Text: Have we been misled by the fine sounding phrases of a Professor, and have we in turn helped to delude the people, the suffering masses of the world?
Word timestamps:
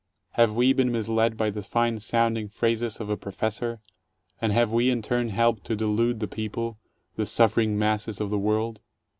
Have 0.31 0.55
we 0.55 0.73
been 0.73 0.91
misled 0.91 1.37
by 1.37 1.51
the 1.51 1.61
fine 1.61 1.99
sounding 1.99 2.47
phrases 2.49 2.99
of 2.99 3.11
a 3.11 3.15
Professor, 3.15 3.79
and 4.41 4.51
have 4.51 4.71
we 4.73 4.89
in 4.89 5.03
turn 5.03 5.29
helped 5.29 5.63
to 5.65 5.75
delude 5.75 6.19
the 6.21 6.27
people, 6.27 6.79
the 7.17 7.25
suffering 7.27 7.77
masses 7.77 8.19
of 8.19 8.31
the 8.31 8.39
world? 8.39 8.81